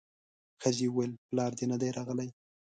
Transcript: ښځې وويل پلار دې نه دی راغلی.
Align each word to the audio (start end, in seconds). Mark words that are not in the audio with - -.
ښځې 0.61 0.87
وويل 0.89 1.11
پلار 1.29 1.51
دې 1.57 1.65
نه 1.71 1.77
دی 1.81 1.89
راغلی. 1.97 2.29